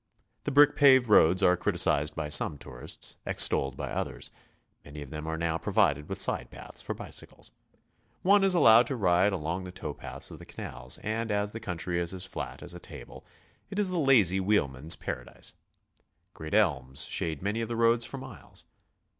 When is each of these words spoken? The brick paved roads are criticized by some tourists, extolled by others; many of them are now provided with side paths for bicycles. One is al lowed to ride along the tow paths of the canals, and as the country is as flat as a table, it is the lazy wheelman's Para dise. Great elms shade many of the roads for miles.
The 0.45 0.51
brick 0.51 0.75
paved 0.75 1.07
roads 1.07 1.43
are 1.43 1.55
criticized 1.55 2.15
by 2.15 2.29
some 2.29 2.57
tourists, 2.57 3.17
extolled 3.23 3.77
by 3.77 3.91
others; 3.91 4.31
many 4.83 5.03
of 5.03 5.11
them 5.11 5.27
are 5.27 5.37
now 5.37 5.59
provided 5.59 6.09
with 6.09 6.19
side 6.19 6.49
paths 6.49 6.81
for 6.81 6.95
bicycles. 6.95 7.51
One 8.23 8.43
is 8.43 8.55
al 8.55 8.63
lowed 8.63 8.87
to 8.87 8.95
ride 8.95 9.31
along 9.31 9.63
the 9.65 9.71
tow 9.71 9.93
paths 9.93 10.31
of 10.31 10.39
the 10.39 10.45
canals, 10.47 10.97
and 11.03 11.29
as 11.29 11.51
the 11.51 11.59
country 11.59 11.99
is 11.99 12.15
as 12.15 12.25
flat 12.25 12.63
as 12.63 12.73
a 12.73 12.79
table, 12.79 13.27
it 13.69 13.77
is 13.77 13.91
the 13.91 13.99
lazy 13.99 14.39
wheelman's 14.39 14.95
Para 14.95 15.25
dise. 15.25 15.53
Great 16.33 16.55
elms 16.55 17.05
shade 17.05 17.43
many 17.43 17.61
of 17.61 17.67
the 17.67 17.75
roads 17.75 18.03
for 18.03 18.17
miles. 18.17 18.65